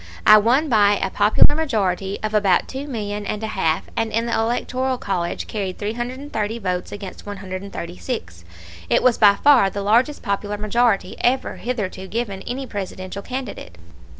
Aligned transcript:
I 0.25 0.39
won 0.39 0.67
by 0.67 0.93
a 0.97 1.11
popular 1.11 1.55
majority 1.55 2.17
of 2.23 2.33
about 2.33 2.67
two 2.67 2.87
million 2.87 3.23
and 3.27 3.43
a 3.43 3.53
half, 3.53 3.83
and 3.95 4.11
in 4.11 4.25
the 4.25 4.33
electoral 4.33 4.97
college 4.97 5.45
carried 5.45 5.77
330 5.77 6.57
votes 6.57 6.91
against 6.91 7.27
136. 7.27 8.43
It 8.89 9.03
was 9.03 9.19
by 9.19 9.35
far 9.35 9.69
the 9.69 9.83
largest 9.83 10.23
popular 10.23 10.57
majority 10.57 11.17
ever 11.21 11.57
hitherto 11.57 12.07
given 12.07 12.41
any 12.47 12.65
Presidential 12.65 13.21
candidate. 13.21 13.77